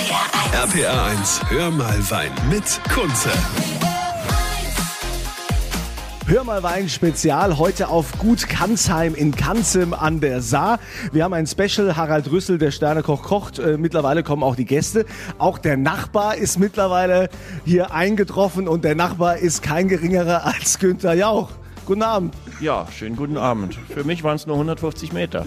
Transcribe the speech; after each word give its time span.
RPA 0.00 1.06
1, 1.10 1.42
hör 1.50 1.70
mal 1.70 2.10
Wein 2.10 2.30
mit 2.48 2.80
Kunze. 2.90 3.28
Hör 6.26 6.42
mal 6.44 6.62
Wein 6.62 6.88
Spezial 6.88 7.58
heute 7.58 7.88
auf 7.88 8.16
Gut 8.16 8.48
Kansheim 8.48 9.14
in 9.14 9.34
Kanzem 9.36 9.92
an 9.92 10.20
der 10.20 10.40
Saar. 10.40 10.78
Wir 11.12 11.24
haben 11.24 11.34
ein 11.34 11.46
Special. 11.46 11.96
Harald 11.96 12.30
Rüssel, 12.30 12.56
der 12.56 12.70
Sternekoch, 12.70 13.22
kocht. 13.22 13.58
Äh, 13.58 13.76
mittlerweile 13.76 14.22
kommen 14.22 14.42
auch 14.42 14.56
die 14.56 14.64
Gäste. 14.64 15.04
Auch 15.36 15.58
der 15.58 15.76
Nachbar 15.76 16.36
ist 16.36 16.58
mittlerweile 16.58 17.28
hier 17.66 17.92
eingetroffen 17.92 18.68
und 18.68 18.84
der 18.84 18.94
Nachbar 18.94 19.36
ist 19.36 19.62
kein 19.62 19.88
geringerer 19.88 20.46
als 20.46 20.78
Günther 20.78 21.12
Jauch. 21.12 21.50
Guten 21.90 22.02
Abend. 22.02 22.34
Ja, 22.60 22.86
schönen 22.96 23.16
guten 23.16 23.36
Abend. 23.36 23.76
Für 23.92 24.04
mich 24.04 24.22
waren 24.22 24.36
es 24.36 24.46
nur 24.46 24.54
150 24.54 25.12
Meter. 25.12 25.44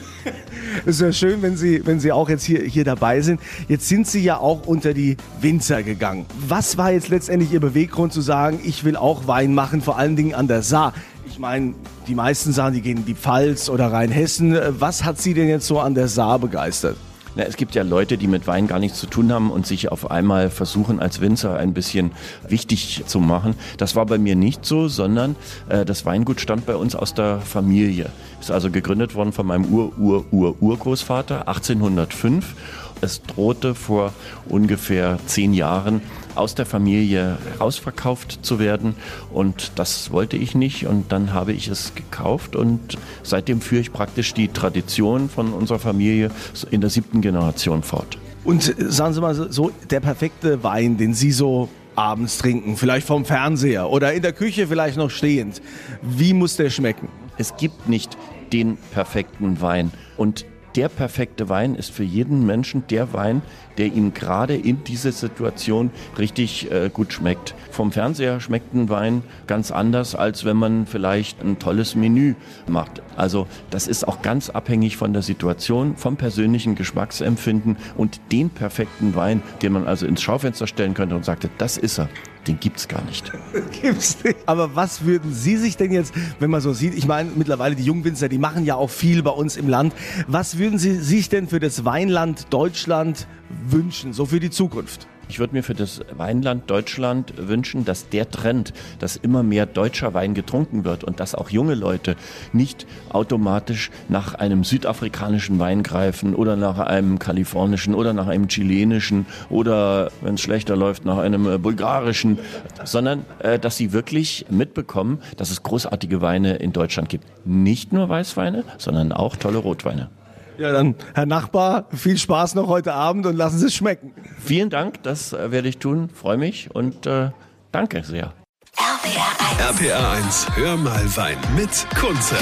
Es 0.82 0.88
ist 1.00 1.00
ja 1.00 1.14
schön, 1.14 1.42
wenn 1.42 1.55
Sie, 1.55 1.86
wenn 1.86 2.02
Sie 2.02 2.12
auch 2.12 2.28
jetzt 2.28 2.43
hier, 2.43 2.60
hier 2.64 2.84
dabei 2.84 3.21
sind. 3.21 3.39
Jetzt 3.70 3.88
sind 3.88 4.07
Sie 4.07 4.21
ja 4.21 4.39
auch 4.39 4.68
unter 4.68 4.93
die 4.93 5.16
Winzer 5.39 5.84
gegangen. 5.84 6.25
Was 6.46 6.78
war 6.78 6.92
jetzt 6.92 7.07
letztendlich 7.07 7.54
Ihr 7.54 7.61
Beweggrund 7.61 8.11
zu 8.11 8.19
sagen, 8.19 8.60
ich 8.61 8.83
will 8.83 8.97
auch 8.97 9.25
Wein 9.25 9.54
machen, 9.54 9.82
vor 9.82 9.97
allen 9.97 10.18
Dingen 10.18 10.33
an 10.33 10.50
der 10.50 10.64
Saar? 10.64 10.93
Ich 11.28 11.39
meine, 11.39 11.75
die 12.10 12.14
meisten 12.14 12.52
sagen, 12.52 12.75
die 12.75 12.82
gehen 12.82 12.97
in 12.97 13.05
die 13.05 13.16
Pfalz 13.16 13.69
oder 13.69 13.94
Rheinhessen. 13.94 14.60
Was 14.82 15.05
hat 15.05 15.21
Sie 15.21 15.33
denn 15.33 15.47
jetzt 15.47 15.66
so 15.66 15.80
an 15.80 15.96
der 15.96 16.10
Saar 16.10 16.39
begeistert? 16.39 16.97
Na, 17.36 17.43
es 17.43 17.57
gibt 17.57 17.73
ja 17.73 17.82
Leute, 17.83 18.18
die 18.18 18.28
mit 18.28 18.46
Wein 18.46 18.68
gar 18.68 18.78
nichts 18.79 19.00
zu 19.00 19.07
tun 19.07 19.32
haben 19.32 19.50
und 19.50 19.65
sich 19.65 19.91
auf 19.91 20.11
einmal 20.11 20.51
versuchen, 20.51 21.00
als 21.00 21.19
Winzer 21.19 21.57
ein 21.57 21.74
bisschen 21.74 22.11
wichtig 22.47 23.04
zu 23.07 23.19
machen. 23.19 23.55
Das 23.78 23.96
war 23.96 24.05
bei 24.05 24.19
mir 24.19 24.36
nicht 24.36 24.65
so, 24.65 24.87
sondern 24.87 25.36
äh, 25.68 25.83
das 25.83 26.05
Weingut 26.05 26.41
stammt 26.41 26.68
bei 26.68 26.75
uns 26.75 26.96
aus 26.96 27.15
der 27.15 27.39
Familie. 27.41 28.10
Ist 28.39 28.51
also 28.51 28.69
gegründet 28.69 29.15
worden 29.15 29.32
von 29.32 29.47
meinem 29.47 29.65
Ur-Ur-Ur-Urgroßvater 29.65 31.47
1805 31.47 32.55
es 33.03 33.22
drohte 33.22 33.75
vor 33.75 34.14
ungefähr 34.48 35.20
zehn 35.25 35.53
Jahren 35.53 36.02
aus 36.36 36.56
der 36.56 36.66
Familie 36.66 37.38
rausverkauft 37.59 38.39
zu 38.44 38.59
werden. 38.59 38.95
Und 39.31 39.73
das 39.75 40.11
wollte 40.11 40.38
ich 40.38 40.55
nicht. 40.55 40.88
Und 40.88 41.11
dann 41.11 41.33
habe 41.33 41.53
ich 41.53 41.67
es 41.67 41.94
gekauft. 41.95 42.55
Und 42.55 42.97
seitdem 43.22 43.61
führe 43.61 43.81
ich 43.81 43.94
praktisch 43.94 44.33
die 44.33 44.47
Tradition 44.47 45.30
von 45.30 45.53
unserer 45.53 45.80
Familie 45.80 46.31
in 46.72 46.81
der 46.81 46.89
siebten 46.89 47.22
Generation 47.22 47.83
fort. 47.83 48.17
Und 48.44 48.73
sagen 48.77 49.14
Sie 49.14 49.22
mal 49.22 49.36
so, 49.36 49.72
der 49.89 49.99
perfekte 49.99 50.64
Wein, 50.64 50.97
den 50.97 51.14
Sie 51.14 51.31
so 51.31 51.70
abends 51.95 52.38
trinken, 52.39 52.75
vielleicht 52.75 53.05
vom 53.05 53.23
Fernseher 53.25 53.89
oder 53.89 54.14
in 54.14 54.22
der 54.22 54.33
Küche 54.33 54.67
vielleicht 54.67 54.97
noch 54.97 55.11
stehend, 55.11 55.61
wie 56.02 56.33
muss 56.33 56.55
der 56.55 56.70
schmecken? 56.70 57.08
Es 57.38 57.55
gibt 57.55 57.88
nicht 57.88 58.17
den 58.52 58.77
perfekten 58.92 59.61
Wein. 59.61 59.92
Und 60.17 60.45
der 60.75 60.89
perfekte 60.89 61.49
Wein 61.49 61.75
ist 61.75 61.91
für 61.91 62.03
jeden 62.03 62.45
Menschen 62.45 62.83
der 62.89 63.13
Wein, 63.13 63.41
der 63.77 63.88
ihm 63.88 64.13
gerade 64.13 64.55
in 64.55 64.83
dieser 64.83 65.11
Situation 65.11 65.91
richtig 66.17 66.71
äh, 66.71 66.89
gut 66.91 67.13
schmeckt. 67.13 67.55
Vom 67.71 67.91
Fernseher 67.91 68.39
schmeckt 68.39 68.73
ein 68.73 68.89
Wein 68.89 69.23
ganz 69.47 69.71
anders, 69.71 70.15
als 70.15 70.45
wenn 70.45 70.57
man 70.57 70.85
vielleicht 70.85 71.41
ein 71.41 71.59
tolles 71.59 71.95
Menü 71.95 72.35
macht. 72.67 73.02
Also 73.15 73.47
das 73.69 73.88
ist 73.88 74.07
auch 74.07 74.21
ganz 74.21 74.49
abhängig 74.49 74.97
von 74.97 75.13
der 75.13 75.21
Situation, 75.21 75.95
vom 75.95 76.17
persönlichen 76.17 76.75
Geschmacksempfinden 76.75 77.77
und 77.97 78.19
den 78.31 78.49
perfekten 78.49 79.15
Wein, 79.15 79.41
den 79.61 79.73
man 79.73 79.87
also 79.87 80.05
ins 80.05 80.21
Schaufenster 80.21 80.67
stellen 80.67 80.93
könnte 80.93 81.15
und 81.15 81.25
sagte, 81.25 81.49
das 81.58 81.77
ist 81.77 81.99
er 81.99 82.09
den 82.47 82.59
gibt's 82.59 82.88
gar 82.88 83.03
nicht. 83.03 83.31
gibt's 83.81 84.23
nicht. 84.23 84.38
Aber 84.45 84.75
was 84.75 85.05
würden 85.05 85.33
Sie 85.33 85.58
sich 85.58 85.77
denn 85.77 85.91
jetzt, 85.91 86.13
wenn 86.39 86.49
man 86.49 86.61
so 86.61 86.73
sieht, 86.73 86.95
ich 86.95 87.08
meine, 87.08 87.31
mittlerweile 87.36 87.75
die 87.75 87.83
Jungwinzer, 87.83 88.30
die 88.30 88.38
machen 88.38 88.66
ja 88.66 88.75
auch 88.75 88.89
viel 88.89 89.23
bei 89.23 89.31
uns 89.31 89.58
im 89.58 89.69
Land. 89.69 89.94
Was 90.27 90.58
würden 90.58 90.77
Sie 90.77 90.95
sich 90.95 91.30
denn 91.30 91.47
für 91.47 91.59
das 91.59 91.86
Weinland 91.86 92.47
Deutschland 92.49 93.27
wünschen, 93.67 94.14
so 94.14 94.25
für 94.25 94.39
die 94.39 94.49
Zukunft? 94.49 95.08
Ich 95.29 95.39
würde 95.39 95.55
mir 95.55 95.63
für 95.63 95.73
das 95.73 96.02
Weinland 96.16 96.69
Deutschland 96.69 97.33
wünschen, 97.38 97.85
dass 97.85 98.09
der 98.09 98.29
Trend, 98.29 98.73
dass 98.99 99.16
immer 99.16 99.41
mehr 99.41 99.65
deutscher 99.65 100.13
Wein 100.13 100.33
getrunken 100.33 100.83
wird 100.85 101.03
und 101.03 101.19
dass 101.19 101.33
auch 101.33 101.49
junge 101.49 101.75
Leute 101.75 102.15
nicht 102.52 102.86
automatisch 103.09 103.89
nach 104.09 104.36
einem 104.36 104.64
südafrikanischen 104.64 105.59
Wein 105.59 105.81
greifen 105.81 106.36
oder 106.36 106.55
nach 106.55 106.80
einem 106.80 107.20
kalifornischen 107.20 107.95
oder 107.95 108.14
nach 108.14 108.27
einem 108.27 108.48
chilenischen 108.48 109.25
oder, 109.49 110.11
wenn 110.21 110.36
es 110.36 110.42
schlechter 110.42 110.75
läuft, 110.75 111.05
nach 111.05 111.17
einem 111.17 111.49
äh, 111.49 111.58
bulgarischen, 111.58 112.39
sondern 112.83 113.25
äh, 113.39 113.58
dass 113.59 113.77
sie 113.77 113.93
wirklich 113.93 114.45
mitbekommen, 114.49 115.19
dass 115.37 115.52
es 115.52 115.64
großartige 115.64 116.21
Weine 116.21 116.55
in 116.55 116.73
Deutschland 116.73 117.09
gibt. 117.09 117.25
Nicht 117.45 117.93
nur 117.93 118.09
Weißweine, 118.09 118.64
sondern 118.77 119.11
auch 119.11 119.36
tolle 119.36 119.59
Rotweine. 119.59 120.09
Ja, 120.58 120.71
dann, 120.71 120.95
Herr 121.14 121.25
Nachbar, 121.25 121.87
viel 121.93 122.17
Spaß 122.17 122.55
noch 122.55 122.67
heute 122.67 122.93
Abend 122.93 123.25
und 123.25 123.36
lassen 123.36 123.58
Sie 123.58 123.67
es 123.67 123.73
schmecken. 123.73 124.14
Vielen 124.39 124.69
Dank, 124.69 125.02
das 125.03 125.33
äh, 125.33 125.52
werde 125.52 125.67
ich 125.67 125.77
tun. 125.80 126.09
Freue 126.09 126.37
mich 126.37 126.73
und 126.73 127.05
äh, 127.05 127.31
danke 127.71 128.03
sehr. 128.03 128.34
RPA 128.78 129.72
1. 129.72 129.81
RPA 129.81 130.12
1, 130.13 130.47
hör 130.56 130.78
mal 130.78 131.16
Wein 131.16 131.38
mit 131.56 131.88
Kunze. 132.00 132.36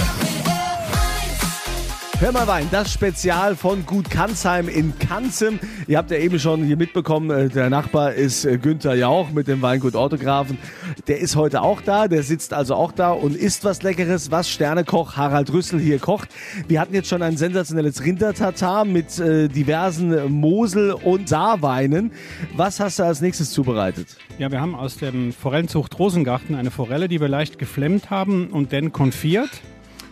Hör 2.21 2.31
mal 2.31 2.45
Wein, 2.45 2.67
das 2.69 2.93
Spezial 2.93 3.55
von 3.55 3.83
Gut 3.83 4.11
Kansheim 4.11 4.69
in 4.69 4.93
Kanzem. 4.99 5.59
Ihr 5.87 5.97
habt 5.97 6.11
ja 6.11 6.17
eben 6.17 6.37
schon 6.37 6.63
hier 6.63 6.77
mitbekommen, 6.77 7.31
äh, 7.31 7.49
der 7.49 7.71
Nachbar 7.71 8.13
ist 8.13 8.45
äh, 8.45 8.59
Günther 8.59 8.93
Jauch 8.93 9.31
mit 9.31 9.47
dem 9.47 9.63
Weingut 9.63 9.95
Autografen. 9.95 10.59
Der 11.07 11.19
ist 11.19 11.35
heute 11.35 11.63
auch 11.63 11.81
da, 11.81 12.07
der 12.07 12.21
sitzt 12.21 12.53
also 12.53 12.75
auch 12.75 12.91
da 12.91 13.11
und 13.11 13.35
isst 13.35 13.65
was 13.65 13.81
Leckeres, 13.81 14.29
was 14.29 14.51
Sternekoch 14.51 15.17
Harald 15.17 15.51
Rüssel 15.51 15.79
hier 15.79 15.97
kocht. 15.97 16.29
Wir 16.67 16.79
hatten 16.79 16.93
jetzt 16.93 17.09
schon 17.09 17.23
ein 17.23 17.37
sensationelles 17.37 18.05
Rindertatar 18.05 18.85
mit 18.85 19.17
äh, 19.17 19.47
diversen 19.47 20.31
Mosel- 20.31 20.91
und 20.91 21.27
Saarweinen. 21.27 22.11
Was 22.55 22.79
hast 22.79 22.99
du 22.99 23.03
als 23.03 23.21
nächstes 23.21 23.49
zubereitet? 23.49 24.15
Ja, 24.37 24.51
wir 24.51 24.61
haben 24.61 24.75
aus 24.75 24.97
dem 24.97 25.33
Forellenzucht 25.33 25.97
Rosengarten 25.97 26.53
eine 26.53 26.69
Forelle, 26.69 27.07
die 27.07 27.19
wir 27.19 27.29
leicht 27.29 27.57
geflemmt 27.57 28.11
haben 28.11 28.51
und 28.51 28.73
dann 28.73 28.91
konfiert. 28.91 29.49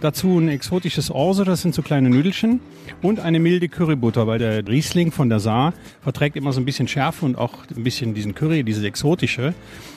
Dazu 0.02 0.40
ein 0.40 0.48
exotisches 0.48 1.12
Orso, 1.12 1.44
das 1.44 1.62
sind 1.62 1.76
so 1.76 1.82
kleine 1.82 2.10
Nüdelchen. 2.10 2.62
Und 3.02 3.20
eine 3.20 3.40
milde 3.40 3.68
Currybutter, 3.68 4.28
weil 4.28 4.40
der 4.40 4.66
Riesling 4.66 5.12
von 5.12 5.28
der 5.30 5.40
Saar 5.40 5.74
verträgt 6.02 6.38
immer 6.38 6.54
so 6.54 6.62
ein 6.62 6.66
bisschen 6.66 6.88
Schärfe 6.88 7.26
und 7.26 7.38
auch 7.38 7.54
ein 7.76 7.84
bisschen 7.84 8.14
diesen 8.14 8.34
Curry, 8.34 8.64
dieses 8.64 8.84
exotische. 8.84 9.54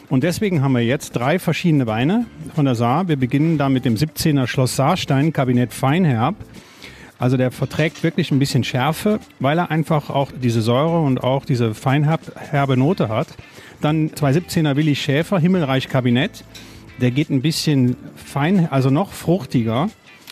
Und 0.09 0.25
deswegen 0.25 0.61
haben 0.61 0.73
wir 0.73 0.85
jetzt 0.85 1.13
drei 1.13 1.39
verschiedene 1.39 1.87
Weine 1.87 2.27
von 2.55 2.65
der 2.65 2.75
Saar. 2.75 3.07
Wir 3.07 3.17
beginnen 3.17 3.59
da 3.59 3.69
mit 3.69 3.85
dem 3.85 3.95
17er 3.95 4.49
Schloss 4.49 4.75
Saarstein 4.75 5.33
Kabinett 5.33 5.73
Feinherb. 5.73 6.35
Also 7.21 7.37
der 7.37 7.53
verträgt 7.53 8.03
wirklich 8.03 8.33
ein 8.33 8.41
bisschen 8.41 8.65
Schärfe, 8.65 9.21
weil 9.39 9.57
er 9.57 9.71
einfach 9.71 10.11
auch 10.11 10.33
diese 10.33 10.63
Säure 10.63 11.01
und 11.01 11.23
auch 11.23 11.45
diese 11.45 11.75
feinherbe 11.75 12.77
Note 12.77 13.09
hat. 13.09 13.29
Dann 13.81 14.11
217er 14.11 14.75
Willi 14.75 14.97
Schäfer 14.97 15.39
Himmelreich 15.39 15.89
Kabinett. 15.89 16.43
Der 17.03 17.11
geht 17.11 17.31
ein 17.31 17.43
bisschen 17.43 17.97
fein, 18.15 18.69
also 18.71 18.89
noch 18.89 19.13
fruchtiger. 19.13 19.91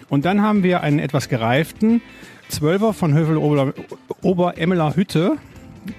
Und 0.08 0.25
dann 0.25 0.41
haben 0.41 0.62
wir 0.62 0.82
einen 0.82 1.00
etwas 1.00 1.28
gereiften 1.28 2.00
Zwölfer 2.48 2.92
von 2.92 3.12
Hövel 3.12 3.38
Ober, 3.38 3.75
Oberemmeler 4.22 4.94
Hütte. 4.94 5.36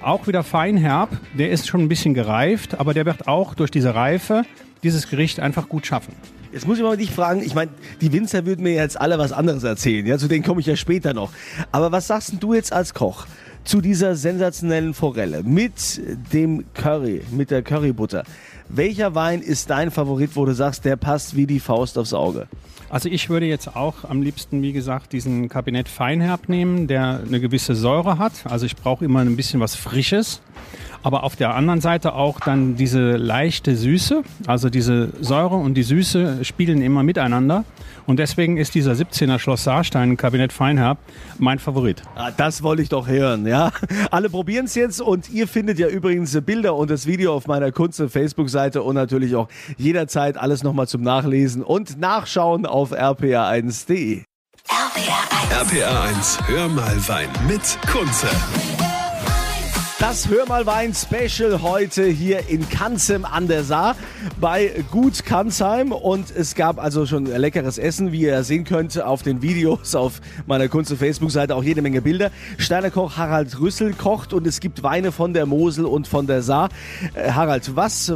Auch 0.02 0.28
wieder 0.28 0.44
feinherb. 0.44 1.10
Der 1.38 1.52
ist 1.52 1.68
schon 1.68 1.82
ein 1.82 1.90
bisschen 1.90 2.14
gereift, 2.14 2.80
aber 2.80 2.94
der 2.94 3.06
wird 3.06 3.28
auch 3.28 3.54
durch 3.54 3.70
diese 3.70 3.96
Reife 3.96 4.44
dieses 4.82 5.10
Gericht 5.10 5.42
einfach 5.42 5.68
gut 5.68 5.86
schaffen. 5.86 6.16
Jetzt 6.54 6.66
muss 6.68 6.78
ich 6.78 6.84
mal 6.84 6.96
dich 6.96 7.12
fragen, 7.12 7.42
ich 7.42 7.54
meine, 7.54 7.72
die 8.00 8.14
Winzer 8.14 8.46
würden 8.46 8.64
mir 8.64 8.74
jetzt 8.74 9.00
alle 9.00 9.18
was 9.18 9.34
anderes 9.34 9.64
erzählen, 9.64 10.06
ja, 10.06 10.18
zu 10.18 10.30
denen 10.30 10.44
komme 10.44 10.62
ich 10.62 10.68
ja 10.68 10.78
später 10.78 11.14
noch. 11.14 11.32
Aber 11.74 11.92
was 11.92 12.08
sagst 12.08 12.36
du 12.40 12.54
jetzt 12.54 12.72
als 12.72 12.94
Koch 12.94 13.26
zu 13.64 13.82
dieser 13.82 14.16
sensationellen 14.16 14.94
Forelle 14.94 15.44
mit 15.44 16.02
dem 16.34 16.66
Curry, 16.74 17.22
mit 17.32 17.52
der 17.52 17.62
Currybutter? 17.62 18.24
Welcher 18.70 19.16
Wein 19.16 19.42
ist 19.42 19.70
dein 19.70 19.92
Favorit, 19.92 20.32
wo 20.36 20.46
du 20.46 20.54
sagst, 20.54 20.86
der 20.86 20.96
passt 20.96 21.36
wie 21.36 21.46
die 21.46 21.60
Faust 21.60 21.98
aufs 21.98 22.14
Auge? 22.14 22.48
Also 22.90 23.08
ich 23.08 23.30
würde 23.30 23.46
jetzt 23.46 23.76
auch 23.76 24.04
am 24.04 24.22
liebsten, 24.22 24.62
wie 24.62 24.74
gesagt, 24.74 25.14
diesen 25.14 25.48
Kabinett 25.48 25.88
Feinherb 25.88 26.50
nehmen, 26.50 26.88
der 26.88 27.22
eine 27.26 27.40
gewisse 27.40 27.74
Säure 27.74 28.18
hat. 28.18 28.34
Also 28.44 28.66
ich 28.66 28.76
brauche 28.76 29.06
immer 29.06 29.20
ein 29.22 29.38
bisschen 29.38 29.62
was 29.62 29.76
Frisches 29.76 30.42
aber 31.04 31.24
auf 31.24 31.36
der 31.36 31.56
anderen 31.56 31.82
Seite 31.82 32.14
auch 32.14 32.40
dann 32.40 32.76
diese 32.76 33.18
leichte 33.18 33.76
Süße, 33.76 34.24
also 34.48 34.70
diese 34.70 35.10
Säure 35.20 35.56
und 35.56 35.76
die 35.76 35.84
Süße 35.84 36.44
spielen 36.44 36.82
immer 36.82 37.04
miteinander. 37.04 37.64
Und 38.08 38.18
deswegen 38.18 38.58
ist 38.58 38.76
dieser 38.76 38.94
17er 38.94 39.40
Schloss 39.40 39.64
Saarstein 39.64 40.18
Kabinett 40.18 40.52
Feinherb 40.52 40.98
mein 41.38 41.60
Favorit. 41.60 42.02
Ah, 42.16 42.32
das 42.36 42.64
wollte 42.64 42.82
ich 42.82 42.90
doch 42.90 43.08
hören, 43.08 43.46
ja. 43.48 43.72
Alle 44.12 44.30
probieren 44.30 44.66
es 44.66 44.76
jetzt 44.76 45.02
und 45.02 45.30
ihr 45.30 45.48
findet 45.48 45.80
ja 45.80 45.88
übrigens 45.88 46.40
Bilder 46.42 46.76
und 46.76 46.90
das 46.90 47.06
Video 47.06 47.34
auf 47.34 47.48
meiner 47.48 47.72
Kunst 47.72 48.02
Facebook-Seite 48.02 48.82
und 48.82 48.96
natürlich 48.96 49.36
auch 49.36 49.48
jederzeit 49.78 50.38
alles 50.38 50.64
nochmal 50.64 50.88
zum 50.88 51.02
Nachlesen 51.02 51.64
und 51.64 52.00
Nachschauen 52.00 52.66
auf 52.66 52.92
rpa1.de. 52.92 54.24
RPA 54.68 55.68
1. 55.68 55.74
RPA 55.74 56.04
1, 56.04 56.40
hör 56.48 56.70
mal 56.70 57.08
Wein 57.08 57.30
mit 57.48 57.78
Kunze. 57.92 58.28
Das 60.02 60.28
Hör 60.30 60.48
mal 60.48 60.66
Wein 60.66 60.96
Special 60.96 61.62
heute 61.62 62.08
hier 62.08 62.50
in 62.50 62.68
Kanzem 62.68 63.24
an 63.24 63.48
der 63.48 63.64
Saar 63.64 63.96
bei 64.40 64.84
Gut 64.90 65.26
Kanzheim 65.26 65.92
und 65.92 66.36
es 66.36 66.56
gab 66.56 66.80
also 66.80 67.06
schon 67.06 67.28
leckeres 67.28 67.78
Essen, 67.78 68.12
wie 68.12 68.22
ihr 68.22 68.44
sehen 68.44 68.64
könnt 68.64 69.00
auf 69.00 69.22
den 69.22 69.44
Videos 69.44 69.94
auf 69.94 70.20
meiner 70.48 70.70
Kunst- 70.70 70.90
und 70.90 70.98
Facebook-Seite 70.98 71.56
auch 71.56 71.64
jede 71.64 71.84
Menge 71.84 72.02
Bilder. 72.02 72.32
Sternekoch 72.58 73.16
Harald 73.16 73.60
Rüssel 73.60 73.94
kocht 73.94 74.34
und 74.34 74.48
es 74.48 74.60
gibt 74.60 74.82
Weine 74.82 75.12
von 75.12 75.36
der 75.36 75.46
Mosel 75.46 75.86
und 75.86 76.08
von 76.08 76.26
der 76.26 76.42
Saar. 76.42 76.70
Äh, 77.14 77.34
Harald, 77.34 77.76
was 77.76 78.12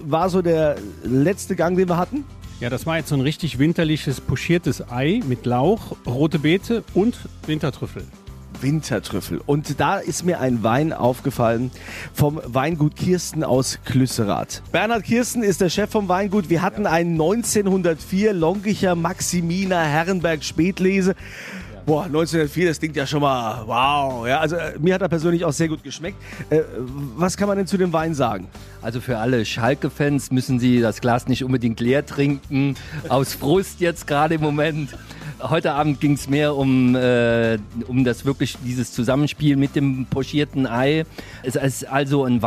war 0.00 0.30
so 0.30 0.42
der 0.42 0.78
letzte 1.04 1.54
Gang, 1.54 1.76
den 1.76 1.88
wir 1.88 1.96
hatten? 1.96 2.24
Ja, 2.58 2.70
das 2.70 2.86
war 2.86 2.96
jetzt 2.96 3.08
so 3.08 3.14
ein 3.14 3.20
richtig 3.20 3.60
winterliches 3.60 4.20
pochiertes 4.20 4.90
Ei 4.90 5.20
mit 5.28 5.46
Lauch, 5.46 5.96
rote 6.06 6.40
Beete 6.40 6.82
und 6.92 7.16
Wintertrüffel. 7.46 8.02
Wintertrüffel. 8.62 9.40
Und 9.44 9.80
da 9.80 9.98
ist 9.98 10.24
mir 10.24 10.40
ein 10.40 10.62
Wein 10.62 10.92
aufgefallen 10.92 11.70
vom 12.12 12.40
Weingut 12.44 12.96
Kirsten 12.96 13.44
aus 13.44 13.78
Klüsserath. 13.84 14.62
Bernhard 14.72 15.04
Kirsten 15.04 15.42
ist 15.42 15.60
der 15.60 15.68
Chef 15.68 15.90
vom 15.90 16.08
Weingut. 16.08 16.50
Wir 16.50 16.62
hatten 16.62 16.86
einen 16.86 17.12
1904 17.12 18.32
Longicher 18.32 18.94
Maximiner 18.94 19.82
Herrenberg 19.82 20.44
Spätlese. 20.44 21.14
Boah, 21.86 22.04
1904, 22.04 22.68
das 22.68 22.78
klingt 22.78 22.96
ja 22.96 23.06
schon 23.06 23.20
mal 23.20 23.64
wow. 23.66 24.26
Ja, 24.26 24.40
also 24.40 24.56
äh, 24.56 24.78
mir 24.78 24.94
hat 24.94 25.02
er 25.02 25.08
persönlich 25.08 25.44
auch 25.44 25.52
sehr 25.52 25.68
gut 25.68 25.82
geschmeckt. 25.82 26.18
Äh, 26.50 26.60
was 27.16 27.36
kann 27.36 27.48
man 27.48 27.56
denn 27.56 27.66
zu 27.66 27.78
dem 27.78 27.92
Wein 27.92 28.14
sagen? 28.14 28.48
Also 28.82 29.00
für 29.00 29.18
alle 29.18 29.44
Schalke-Fans 29.44 30.30
müssen 30.30 30.60
Sie 30.60 30.80
das 30.80 31.00
Glas 31.00 31.26
nicht 31.26 31.42
unbedingt 31.42 31.80
leer 31.80 32.04
trinken. 32.06 32.76
Aus 33.08 33.34
Frust 33.34 33.80
jetzt 33.80 34.06
gerade 34.06 34.34
im 34.34 34.40
Moment. 34.40 34.90
Heute 35.42 35.72
Abend 35.72 36.00
ging 36.00 36.12
es 36.12 36.28
mehr 36.28 36.54
um, 36.54 36.94
äh, 36.94 37.58
um 37.88 38.04
das 38.04 38.24
wirklich 38.24 38.56
dieses 38.64 38.92
Zusammenspiel 38.92 39.56
mit 39.56 39.74
dem 39.74 40.06
pochierten 40.06 40.66
Ei. 40.66 41.04
Es 41.42 41.56
ist 41.56 41.88
also 41.88 42.24
ein 42.24 42.42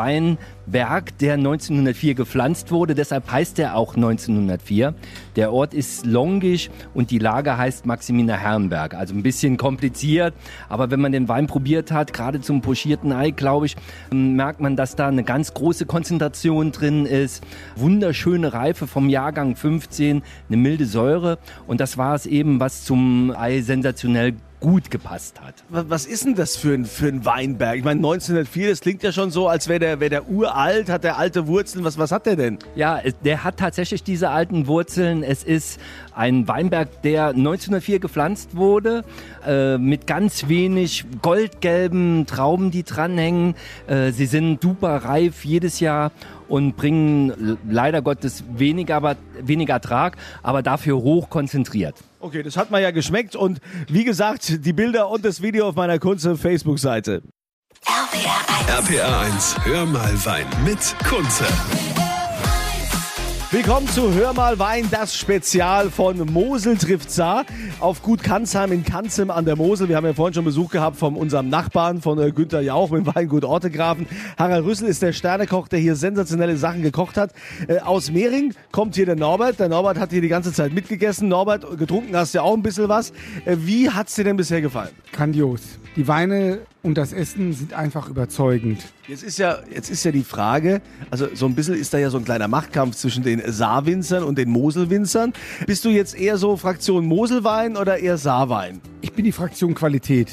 Weinberg, 0.65 1.18
der 1.18 1.33
1904 1.33 2.15
gepflanzt 2.15 2.71
wurde. 2.71 2.95
Deshalb 2.95 3.31
heißt 3.31 3.60
er 3.60 3.75
auch 3.75 3.95
1904. 3.95 4.94
Der 5.36 5.51
Ort 5.51 5.74
ist 5.74 6.06
Longisch 6.06 6.69
und 6.94 7.12
die 7.12 7.19
Lage 7.19 7.57
heißt 7.57 7.86
Maximiner 7.86 8.38
Herrenberg. 8.38 8.94
Also 8.94 9.13
ein 9.13 9.24
bisschen 9.24 9.57
kompliziert, 9.57 10.33
aber 10.69 10.92
wenn 10.92 11.00
man 11.00 11.12
den 11.12 11.27
Wein 11.27 11.48
probiert 11.48 11.92
hat, 11.92 12.13
gerade 12.13 12.42
zum 12.42 12.62
pochierten 12.62 13.12
Ei, 13.12 13.31
glaube 13.31 13.65
ich, 13.65 13.75
merkt 14.12 14.62
man, 14.62 14.75
dass 14.75 14.95
da 14.95 15.07
eine 15.07 15.24
ganz 15.24 15.54
große 15.54 15.86
Konzentration 15.86 16.71
drin 16.71 17.06
ist. 17.06 17.44
Wunderschöne 17.75 18.54
Reife 18.54 18.88
vom 18.88 19.09
Jahrgang 19.09 19.56
15, 19.56 20.24
eine 20.48 20.57
milde 20.57 20.86
Säure 20.86 21.39
und 21.68 21.81
das 21.81 21.98
war 21.98 22.16
es 22.16 22.25
eben, 22.25 22.59
was 22.59 22.83
zum 22.83 23.33
Ei 23.36 23.62
sensationell 23.62 24.36
gut 24.63 24.89
gepasst 24.89 25.42
hat. 25.42 25.56
Was 25.68 26.06
ist 26.06 26.24
denn 26.24 26.36
das 26.36 26.56
für 26.56 26.74
ein, 26.74 26.86
für 26.86 27.07
ein 27.07 27.25
Weinberg? 27.25 27.75
Ich 27.75 27.83
meine, 27.83 27.98
1904, 27.98 28.69
das 28.69 28.80
klingt 28.80 29.04
ja 29.04 29.12
schon 29.12 29.30
so, 29.30 29.50
als 29.50 29.68
wäre 29.68 29.80
der, 29.80 30.00
wär 30.00 30.10
der 30.10 30.30
uralt, 30.30 30.89
hat 30.89 31.04
der 31.04 31.18
alte 31.18 31.48
Wurzeln. 31.48 31.83
Was, 31.83 31.98
was 31.98 32.13
hat 32.13 32.25
der 32.25 32.38
denn? 32.38 32.60
Ja, 32.74 33.01
der 33.25 33.44
hat 33.44 33.57
tatsächlich 33.57 34.04
diese 34.04 34.30
alten 34.30 34.65
Wurzeln. 34.65 35.21
Es 35.21 35.44
ist 35.44 35.81
ein 36.15 36.48
Weinberg, 36.48 37.01
der 37.01 37.30
1904 37.30 38.00
gepflanzt 38.00 38.56
wurde, 38.56 39.04
äh, 39.45 39.77
mit 39.77 40.07
ganz 40.07 40.48
wenig 40.48 41.04
goldgelben 41.21 42.25
Trauben, 42.25 42.71
die 42.71 42.83
dranhängen. 42.83 43.56
Äh, 43.88 44.12
sie 44.12 44.27
sind 44.27 44.62
super 44.62 44.95
reif 44.95 45.44
jedes 45.44 45.81
Jahr 45.81 46.12
und 46.48 46.75
bringen 46.75 47.57
leider 47.69 48.01
Gottes 48.01 48.44
weniger, 48.56 48.95
aber, 48.95 49.16
weniger 49.40 49.74
Ertrag, 49.74 50.18
aber 50.42 50.62
dafür 50.62 50.98
hoch 50.98 51.30
konzentriert. 51.30 51.95
Okay, 52.19 52.44
das 52.44 52.57
hat 52.57 52.72
man 52.72 52.81
ja 52.81 52.92
geschmeckt 52.92 53.36
und 53.36 53.60
wie 53.88 54.04
gesagt, 54.04 54.66
die 54.66 54.74
Bilder 54.74 55.10
und 55.10 55.25
das 55.25 55.42
Video 55.42 55.68
auf 55.68 55.75
meiner 55.75 56.00
Kunze 56.00 56.38
Facebook-Seite. 56.38 57.22
RPR 57.86 58.80
1. 58.80 58.90
RPR 58.90 59.19
1, 59.19 59.56
hör 59.66 59.86
mal 59.86 60.25
Wein 60.25 60.45
mit 60.66 60.95
Kunze. 61.07 61.45
Willkommen 63.54 63.88
zu 63.88 64.12
Hör 64.12 64.34
mal 64.34 64.58
Wein, 64.58 64.88
das 64.90 65.16
Spezial 65.16 65.92
von 65.92 66.18
Mosel 66.34 66.76
trifft 66.76 67.12
Saar 67.12 67.46
auf 67.80 68.02
Gut 68.02 68.24
Kanzheim 68.24 68.72
in 68.72 68.84
Kanzem 68.84 69.30
an 69.30 69.46
der 69.46 69.56
Mosel. 69.56 69.90
Wir 69.90 69.96
haben 69.96 70.08
ja 70.08 70.14
vorhin 70.16 70.34
schon 70.34 70.44
Besuch 70.44 70.72
gehabt 70.72 70.98
von 70.98 71.16
unserem 71.16 71.50
Nachbarn, 71.50 72.02
von 72.02 72.18
äh, 72.18 72.32
Günter 72.32 72.62
Jauch 72.62 72.90
mit 72.90 73.06
Weingut 73.06 73.46
Ortegrafen. 73.46 74.08
Harald 74.40 74.66
Rüssel 74.66 74.88
ist 74.88 75.04
der 75.04 75.14
Sternekoch, 75.14 75.68
der 75.68 75.78
hier 75.78 75.96
sensationelle 75.96 76.58
Sachen 76.58 76.82
gekocht 76.82 77.16
hat. 77.16 77.32
Äh, 77.68 77.78
aus 77.78 78.10
Mehring 78.10 78.56
kommt 78.72 78.96
hier 78.96 79.06
der 79.06 79.18
Norbert. 79.18 79.60
Der 79.60 79.70
Norbert 79.70 80.00
hat 80.00 80.10
hier 80.10 80.22
die 80.22 80.30
ganze 80.30 80.52
Zeit 80.52 80.74
mitgegessen. 80.74 81.28
Norbert, 81.28 81.78
getrunken 81.78 82.16
hast 82.16 82.34
du 82.34 82.40
ja 82.40 82.42
auch 82.42 82.56
ein 82.56 82.64
bisschen 82.64 82.90
was. 82.90 83.12
Äh, 83.46 83.58
wie 83.60 83.88
hat's 83.88 84.16
dir 84.16 84.24
denn 84.24 84.36
bisher 84.36 84.62
gefallen? 84.62 84.90
Grandios. 85.12 85.78
Die 85.95 86.07
Weine 86.07 86.62
und 86.81 86.98
das 86.98 87.13
Essen 87.13 87.54
sind 87.54 87.74
einfach 87.74 88.10
überzeugend. 88.10 88.81
Jetzt 89.07 89.22
ist 89.22 89.38
ja, 89.38 89.60
jetzt 89.72 89.92
ist 89.92 90.04
ja 90.04 90.12
die 90.12 90.24
Frage, 90.24 90.81
also 91.12 91.28
so 91.36 91.45
ein 91.45 91.54
bisschen 91.54 91.75
ist 91.75 91.94
da 91.94 92.00
ja 92.00 92.10
so 92.10 92.18
ein 92.18 92.25
kleiner 92.25 92.48
Machtkampf 92.48 92.95
zwischen 92.95 93.24
den 93.24 93.44
Saarwinzern 93.45 94.24
und 94.24 94.40
den 94.40 94.50
Moselwinzern. 94.50 95.34
Bist 95.68 95.86
du 95.86 95.90
jetzt 95.90 96.16
eher 96.16 96.38
so 96.38 96.57
Fraktion 96.57 97.06
Moselwein 97.06 97.78
oder 97.78 98.00
eher 98.00 98.18
Saarwein? 98.18 98.81
Ich 99.01 99.13
bin 99.13 99.24
die 99.24 99.31
Fraktion 99.31 99.75
Qualität. 99.75 100.31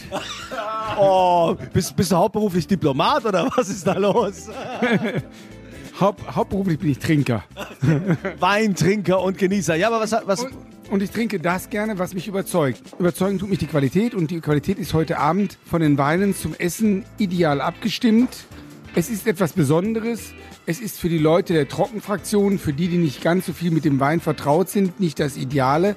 oh, 0.98 1.54
bist, 1.74 1.94
bist 1.94 2.10
du 2.10 2.16
hauptberuflich 2.16 2.66
Diplomat 2.66 3.26
oder 3.26 3.50
was 3.54 3.68
ist 3.68 3.86
da 3.86 3.98
los? 3.98 4.48
Haupt, 6.00 6.34
hauptberuflich 6.34 6.78
bin 6.78 6.90
ich 6.90 6.98
Trinker. 6.98 7.44
Weintrinker 8.40 9.20
und 9.20 9.36
Genießer. 9.36 9.74
Ja, 9.74 9.88
aber 9.88 10.00
was, 10.00 10.16
was, 10.24 10.44
und, 10.44 10.52
und 10.90 11.02
ich 11.02 11.10
trinke 11.10 11.38
das 11.38 11.68
gerne, 11.68 11.98
was 11.98 12.14
mich 12.14 12.26
überzeugt. 12.26 12.80
Überzeugen 12.98 13.38
tut 13.38 13.50
mich 13.50 13.58
die 13.58 13.66
Qualität 13.66 14.14
und 14.14 14.30
die 14.30 14.40
Qualität 14.40 14.78
ist 14.78 14.94
heute 14.94 15.18
Abend 15.18 15.58
von 15.66 15.82
den 15.82 15.98
Weinen 15.98 16.34
zum 16.34 16.54
Essen 16.54 17.04
ideal 17.18 17.60
abgestimmt. 17.60 18.46
Es 18.94 19.10
ist 19.10 19.26
etwas 19.26 19.52
Besonderes. 19.52 20.32
Es 20.64 20.80
ist 20.80 20.98
für 20.98 21.10
die 21.10 21.18
Leute 21.18 21.52
der 21.52 21.68
Trockenfraktion, 21.68 22.58
für 22.58 22.72
die, 22.72 22.88
die 22.88 22.96
nicht 22.96 23.22
ganz 23.22 23.44
so 23.44 23.52
viel 23.52 23.70
mit 23.70 23.84
dem 23.84 24.00
Wein 24.00 24.20
vertraut 24.20 24.70
sind, 24.70 25.00
nicht 25.00 25.20
das 25.20 25.36
Ideale. 25.36 25.96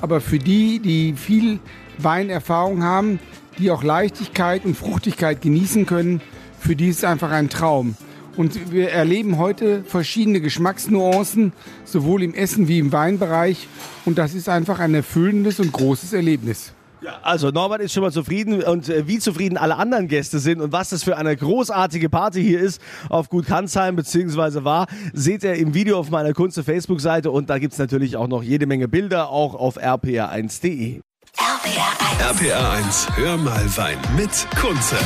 Aber 0.00 0.20
für 0.20 0.38
die, 0.38 0.78
die 0.78 1.14
viel 1.14 1.58
Weinerfahrung 1.96 2.82
haben, 2.82 3.18
die 3.58 3.70
auch 3.70 3.82
Leichtigkeit 3.82 4.66
und 4.66 4.76
Fruchtigkeit 4.76 5.40
genießen 5.40 5.86
können, 5.86 6.20
für 6.60 6.76
die 6.76 6.88
ist 6.88 6.98
es 6.98 7.04
einfach 7.04 7.30
ein 7.30 7.48
Traum. 7.48 7.96
Und 8.38 8.70
wir 8.70 8.90
erleben 8.90 9.36
heute 9.36 9.82
verschiedene 9.82 10.40
Geschmacksnuancen, 10.40 11.52
sowohl 11.84 12.22
im 12.22 12.34
Essen 12.34 12.68
wie 12.68 12.78
im 12.78 12.92
Weinbereich. 12.92 13.66
Und 14.04 14.16
das 14.16 14.32
ist 14.32 14.48
einfach 14.48 14.78
ein 14.78 14.94
erfüllendes 14.94 15.58
und 15.58 15.72
großes 15.72 16.12
Erlebnis. 16.12 16.72
Ja, 17.00 17.18
also 17.22 17.50
Norbert 17.50 17.80
ist 17.80 17.92
schon 17.92 18.04
mal 18.04 18.12
zufrieden 18.12 18.62
und 18.62 18.88
äh, 18.88 19.08
wie 19.08 19.18
zufrieden 19.18 19.56
alle 19.56 19.76
anderen 19.76 20.06
Gäste 20.06 20.38
sind 20.38 20.60
und 20.60 20.72
was 20.72 20.90
das 20.90 21.02
für 21.02 21.16
eine 21.16 21.36
großartige 21.36 22.08
Party 22.08 22.42
hier 22.42 22.60
ist 22.60 22.80
auf 23.08 23.28
Gut 23.28 23.46
Kanzheim 23.46 23.94
beziehungsweise 23.96 24.64
war, 24.64 24.86
seht 25.12 25.42
ihr 25.42 25.54
im 25.54 25.74
Video 25.74 25.98
auf 25.98 26.10
meiner 26.10 26.32
Kunze 26.32 26.64
Facebook-Seite 26.64 27.30
und 27.30 27.50
da 27.50 27.58
gibt 27.58 27.72
es 27.72 27.78
natürlich 27.78 28.16
auch 28.16 28.28
noch 28.28 28.42
jede 28.42 28.66
Menge 28.66 28.88
Bilder, 28.88 29.30
auch 29.30 29.54
auf 29.54 29.78
rpr1.de. 29.78 31.00
RPR 31.36 32.30
1. 32.32 32.40
RPR 32.40 32.70
1, 32.70 33.08
hör 33.14 33.36
mal 33.36 33.76
Wein 33.76 33.98
mit 34.16 34.46
Kunze. 34.60 34.96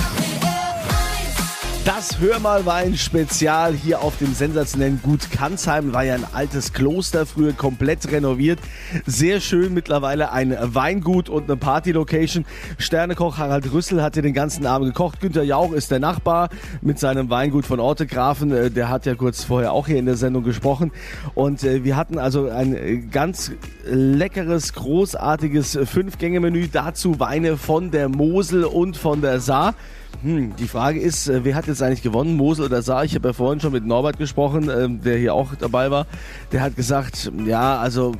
Das 1.84 2.20
Hör 2.20 2.38
mal 2.38 2.64
Wein 2.64 2.96
Spezial 2.96 3.74
hier 3.74 4.02
auf 4.02 4.16
dem 4.18 4.34
sensationellen 4.34 5.00
Gut 5.02 5.32
Kanzheim 5.32 5.92
war 5.92 6.04
ja 6.04 6.14
ein 6.14 6.24
altes 6.32 6.72
Kloster, 6.72 7.26
früher 7.26 7.54
komplett 7.54 8.08
renoviert. 8.12 8.60
Sehr 9.04 9.40
schön 9.40 9.74
mittlerweile 9.74 10.30
ein 10.30 10.56
Weingut 10.60 11.28
und 11.28 11.44
eine 11.44 11.56
Party-Location. 11.56 12.44
Sternekoch 12.78 13.38
Harald 13.38 13.72
Rüssel 13.72 14.00
hat 14.00 14.14
hier 14.14 14.22
den 14.22 14.32
ganzen 14.32 14.64
Abend 14.64 14.94
gekocht. 14.94 15.20
Günter 15.20 15.42
Jauch 15.42 15.72
ist 15.72 15.90
der 15.90 15.98
Nachbar 15.98 16.50
mit 16.82 17.00
seinem 17.00 17.30
Weingut 17.30 17.66
von 17.66 17.80
Ortegrafen. 17.80 18.52
Äh, 18.52 18.70
der 18.70 18.88
hat 18.88 19.04
ja 19.04 19.16
kurz 19.16 19.42
vorher 19.42 19.72
auch 19.72 19.88
hier 19.88 19.98
in 19.98 20.06
der 20.06 20.16
Sendung 20.16 20.44
gesprochen. 20.44 20.92
Und 21.34 21.64
äh, 21.64 21.82
wir 21.82 21.96
hatten 21.96 22.16
also 22.16 22.48
ein 22.48 23.10
ganz 23.10 23.50
leckeres, 23.84 24.72
großartiges 24.74 25.80
Fünf-Gänge-Menü. 25.84 26.68
Dazu 26.70 27.18
Weine 27.18 27.56
von 27.56 27.90
der 27.90 28.08
Mosel 28.08 28.62
und 28.64 28.96
von 28.96 29.20
der 29.20 29.40
Saar. 29.40 29.74
Hm, 30.22 30.54
die 30.56 30.68
Frage 30.68 31.00
ist, 31.00 31.28
äh, 31.28 31.44
wer 31.44 31.54
hat 31.54 31.66
jetzt 31.66 31.82
eigentlich 31.82 32.02
gewonnen, 32.02 32.36
Mosel 32.36 32.66
oder 32.66 32.82
Saar? 32.82 33.04
Ich 33.04 33.14
habe 33.14 33.28
ja 33.28 33.32
vorhin 33.32 33.60
schon 33.60 33.72
mit 33.72 33.84
Norbert 33.84 34.18
gesprochen, 34.18 34.70
ähm, 34.70 35.00
der 35.02 35.18
hier 35.18 35.34
auch 35.34 35.54
dabei 35.58 35.90
war. 35.90 36.06
Der 36.52 36.60
hat 36.60 36.76
gesagt, 36.76 37.32
ja, 37.46 37.78
also 37.78 38.12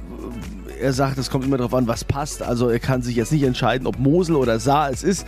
er 0.81 0.93
sagt, 0.93 1.19
es 1.19 1.31
kommt 1.31 1.45
immer 1.45 1.59
darauf 1.59 1.75
an, 1.75 1.87
was 1.87 2.05
passt. 2.05 2.43
Also 2.43 2.69
er 2.69 2.81
kann 2.81 3.03
sich 3.03 3.17
jetzt 3.17 3.33
nicht 3.33 3.45
entscheiden, 3.45 3.87
ob 3.87 3.99
Mosel 3.99 4.37
oder 4.37 4.59
Saar 4.59 4.91
es 4.91 5.05
ist. 5.05 5.27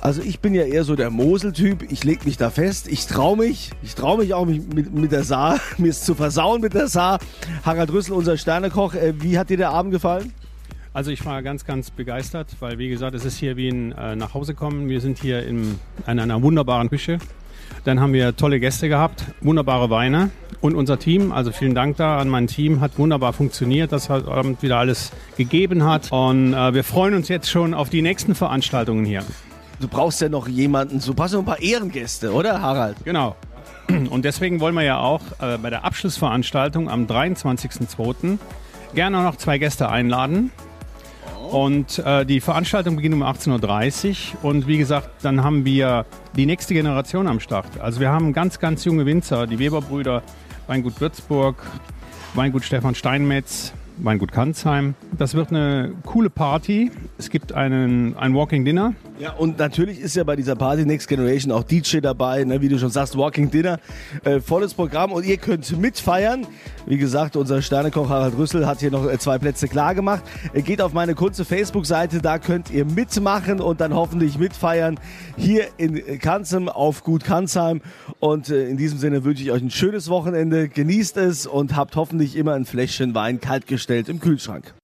Also 0.00 0.22
ich 0.22 0.40
bin 0.40 0.54
ja 0.54 0.62
eher 0.62 0.84
so 0.84 0.96
der 0.96 1.10
Mosel-Typ. 1.10 1.90
Ich 1.90 2.04
leg 2.04 2.24
mich 2.24 2.38
da 2.38 2.50
fest. 2.50 2.88
Ich 2.88 3.06
traue 3.06 3.36
mich. 3.36 3.70
Ich 3.82 3.94
traue 3.94 4.18
mich 4.18 4.32
auch 4.32 4.46
mit, 4.46 4.92
mit 4.94 5.12
der 5.12 5.24
Saar, 5.24 5.60
mir 5.78 5.90
es 5.90 6.04
zu 6.04 6.14
versauen 6.14 6.60
mit 6.60 6.74
der 6.74 6.88
Saar. 6.88 7.18
Harald 7.64 7.92
Rüssel, 7.92 8.12
unser 8.14 8.36
Sternekoch. 8.36 8.94
Äh, 8.94 9.14
wie 9.20 9.38
hat 9.38 9.50
dir 9.50 9.58
der 9.58 9.70
Abend 9.70 9.92
gefallen? 9.92 10.32
Also 10.92 11.12
ich 11.12 11.24
war 11.24 11.40
ganz, 11.42 11.64
ganz 11.64 11.90
begeistert, 11.90 12.48
weil 12.58 12.78
wie 12.78 12.88
gesagt, 12.88 13.14
es 13.14 13.24
ist 13.24 13.38
hier 13.38 13.56
wie 13.56 13.68
ein 13.68 13.92
äh, 13.92 14.16
nach 14.16 14.34
Hause 14.34 14.54
kommen. 14.54 14.88
Wir 14.88 15.00
sind 15.00 15.18
hier 15.18 15.46
in, 15.46 15.78
in 16.06 16.18
einer 16.18 16.42
wunderbaren 16.42 16.90
Küche. 16.90 17.18
Dann 17.84 18.00
haben 18.00 18.12
wir 18.12 18.36
tolle 18.36 18.58
Gäste 18.58 18.88
gehabt, 18.88 19.24
wunderbare 19.40 19.88
Weine 19.88 20.30
und 20.60 20.74
unser 20.74 20.98
Team. 20.98 21.30
Also 21.30 21.52
vielen 21.52 21.76
Dank 21.76 21.96
da 21.96 22.18
an 22.18 22.28
mein 22.28 22.48
Team, 22.48 22.80
hat 22.80 22.98
wunderbar 22.98 23.32
funktioniert, 23.32 23.92
dass 23.92 24.08
heute 24.08 24.28
Abend 24.28 24.62
wieder 24.62 24.78
alles 24.78 25.12
gegeben 25.36 25.84
hat. 25.84 26.10
Und 26.10 26.54
äh, 26.54 26.74
wir 26.74 26.82
freuen 26.82 27.14
uns 27.14 27.28
jetzt 27.28 27.48
schon 27.48 27.72
auf 27.72 27.88
die 27.88 28.02
nächsten 28.02 28.34
Veranstaltungen 28.34 29.04
hier. 29.04 29.22
du 29.80 29.86
brauchst 29.86 30.20
ja 30.20 30.28
noch 30.28 30.48
jemanden, 30.48 31.00
du 31.00 31.14
brauchst 31.14 31.34
noch 31.34 31.40
ein 31.40 31.46
paar 31.46 31.62
Ehrengäste, 31.62 32.32
oder 32.32 32.60
Harald? 32.60 32.96
Genau. 33.04 33.36
Und 34.10 34.24
deswegen 34.24 34.58
wollen 34.58 34.74
wir 34.74 34.82
ja 34.82 34.98
auch 34.98 35.22
äh, 35.40 35.56
bei 35.56 35.70
der 35.70 35.84
Abschlussveranstaltung 35.84 36.90
am 36.90 37.06
23.02. 37.06 38.38
gerne 38.94 39.22
noch 39.22 39.36
zwei 39.36 39.58
Gäste 39.58 39.88
einladen. 39.88 40.50
Und 41.50 41.98
äh, 41.98 42.24
die 42.24 42.40
Veranstaltung 42.40 42.94
beginnt 42.94 43.14
um 43.16 43.24
18.30 43.24 44.34
Uhr. 44.42 44.50
Und 44.50 44.68
wie 44.68 44.78
gesagt, 44.78 45.10
dann 45.22 45.42
haben 45.42 45.64
wir 45.64 46.06
die 46.36 46.46
nächste 46.46 46.74
Generation 46.74 47.26
am 47.26 47.40
Start. 47.40 47.80
Also 47.80 47.98
wir 47.98 48.10
haben 48.10 48.32
ganz, 48.32 48.60
ganz 48.60 48.84
junge 48.84 49.04
Winzer, 49.04 49.48
die 49.48 49.58
Weberbrüder, 49.58 50.22
Weingut 50.68 51.00
Würzburg, 51.00 51.56
Weingut 52.34 52.64
Stefan 52.64 52.94
Steinmetz, 52.94 53.72
Weingut 54.02 54.32
Kanzheim. 54.32 54.94
Das 55.16 55.34
wird 55.34 55.50
eine 55.50 55.92
coole 56.06 56.30
Party. 56.30 56.90
Es 57.18 57.30
gibt 57.30 57.52
einen, 57.52 58.16
ein 58.16 58.34
Walking 58.34 58.64
Dinner. 58.64 58.94
Ja, 59.18 59.32
und 59.32 59.58
natürlich 59.58 60.00
ist 60.00 60.16
ja 60.16 60.24
bei 60.24 60.34
dieser 60.34 60.56
Party 60.56 60.86
Next 60.86 61.06
Generation 61.06 61.52
auch 61.52 61.62
DJ 61.62 61.98
dabei, 61.98 62.44
ne, 62.44 62.62
wie 62.62 62.70
du 62.70 62.78
schon 62.78 62.88
sagst, 62.88 63.18
Walking 63.18 63.50
Dinner. 63.50 63.78
Äh, 64.24 64.40
volles 64.40 64.72
Programm 64.72 65.12
und 65.12 65.26
ihr 65.26 65.36
könnt 65.36 65.78
mitfeiern. 65.78 66.46
Wie 66.86 66.96
gesagt, 66.96 67.36
unser 67.36 67.60
Sternekoch 67.60 68.08
Harald 68.08 68.38
Rüssel 68.38 68.66
hat 68.66 68.80
hier 68.80 68.90
noch 68.90 69.06
äh, 69.06 69.18
zwei 69.18 69.38
Plätze 69.38 69.68
klar 69.68 69.94
gemacht. 69.94 70.22
Äh, 70.54 70.62
geht 70.62 70.80
auf 70.80 70.94
meine 70.94 71.14
kurze 71.14 71.44
Facebook-Seite, 71.44 72.22
da 72.22 72.38
könnt 72.38 72.70
ihr 72.70 72.86
mitmachen 72.86 73.60
und 73.60 73.82
dann 73.82 73.94
hoffentlich 73.94 74.38
mitfeiern 74.38 74.98
hier 75.36 75.66
in 75.76 76.18
Kanzem 76.18 76.70
auf 76.70 77.04
Gut 77.04 77.24
Kanzheim. 77.24 77.82
Und 78.20 78.48
äh, 78.48 78.68
in 78.68 78.78
diesem 78.78 78.98
Sinne 78.98 79.24
wünsche 79.24 79.42
ich 79.42 79.50
euch 79.50 79.62
ein 79.62 79.70
schönes 79.70 80.08
Wochenende. 80.08 80.68
Genießt 80.68 81.18
es 81.18 81.46
und 81.46 81.76
habt 81.76 81.94
hoffentlich 81.96 82.36
immer 82.36 82.54
ein 82.54 82.64
Fläschchen 82.64 83.14
Wein 83.14 83.40
kaltgestellt 83.90 84.08
im 84.08 84.20
Kühlschrank. 84.20 84.79